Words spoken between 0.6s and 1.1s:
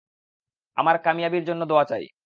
আমার